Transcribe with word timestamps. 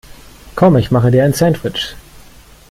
Komm, 0.55 0.77
ich 0.77 0.89
mache 0.89 1.11
dir 1.11 1.23
ein 1.25 1.33
Sandwich. 1.33 1.95